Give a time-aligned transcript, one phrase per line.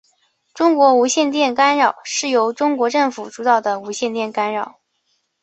[0.55, 4.79] 中国无线电干扰是由中国政府主导的无线电干扰。